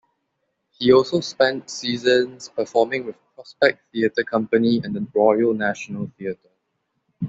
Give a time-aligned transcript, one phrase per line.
[0.79, 6.49] He also spent seasons performing with Prospect Theatre Company and the Royal National Theatre.